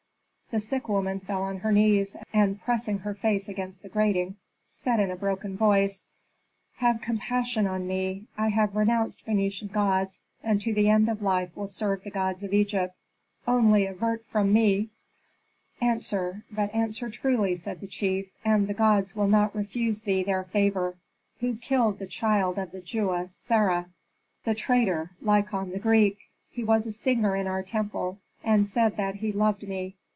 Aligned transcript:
The 0.53 0.59
sick 0.59 0.89
woman 0.89 1.21
fell 1.21 1.43
on 1.43 1.59
her 1.59 1.71
knees, 1.71 2.17
and 2.33 2.59
pressing 2.59 2.99
her 2.99 3.13
face 3.13 3.47
against 3.47 3.83
the 3.83 3.87
grating, 3.87 4.35
said 4.67 4.99
in 4.99 5.09
a 5.09 5.15
broken 5.15 5.55
voice, 5.55 6.03
"Have 6.75 6.99
compassion 6.99 7.65
on 7.67 7.87
me! 7.87 8.27
I 8.37 8.49
have 8.49 8.75
renounced 8.75 9.25
Phœnician 9.25 9.71
gods, 9.71 10.19
and 10.43 10.59
to 10.59 10.73
the 10.73 10.89
end 10.89 11.07
of 11.07 11.21
life 11.21 11.55
will 11.55 11.69
serve 11.69 12.03
the 12.03 12.11
gods 12.11 12.43
of 12.43 12.51
Egypt. 12.51 12.93
Only 13.47 13.85
avert 13.85 14.25
from 14.25 14.51
me" 14.51 14.89
"Answer, 15.81 16.43
but 16.51 16.75
answer 16.75 17.09
truly," 17.09 17.55
said 17.55 17.79
the 17.79 17.87
chief, 17.87 18.27
"and 18.43 18.67
the 18.67 18.73
gods 18.73 19.15
will 19.15 19.29
not 19.29 19.55
refuse 19.55 20.01
thee 20.01 20.21
their 20.21 20.43
favor. 20.43 20.97
Who 21.39 21.55
killed 21.55 21.97
the 21.97 22.07
child 22.07 22.59
of 22.59 22.71
the 22.71 22.81
Jewess 22.81 23.33
Sarah?" 23.33 23.89
"The 24.43 24.53
traitor, 24.53 25.11
Lykon, 25.21 25.71
the 25.71 25.79
Greek. 25.79 26.17
He 26.49 26.65
was 26.65 26.85
a 26.85 26.91
singer 26.91 27.37
in 27.37 27.47
our 27.47 27.63
temple, 27.63 28.19
and 28.43 28.67
said 28.67 28.97
that 28.97 29.15
he 29.15 29.31
loved 29.31 29.65
me. 29.65 29.95